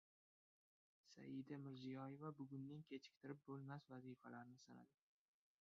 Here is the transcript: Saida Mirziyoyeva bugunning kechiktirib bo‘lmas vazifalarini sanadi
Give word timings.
Saida 1.15 1.59
Mirziyoyeva 1.65 2.33
bugunning 2.41 2.83
kechiktirib 2.93 3.45
bo‘lmas 3.51 3.89
vazifalarini 3.95 4.63
sanadi 4.67 5.07